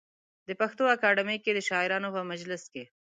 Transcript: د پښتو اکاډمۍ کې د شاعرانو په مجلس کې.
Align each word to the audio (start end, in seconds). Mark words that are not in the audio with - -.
د 0.47 0.49
پښتو 0.61 0.83
اکاډمۍ 0.95 1.37
کې 1.43 1.51
د 1.53 1.59
شاعرانو 1.69 2.09
په 2.15 2.21
مجلس 2.31 2.63
کې. 2.73 2.83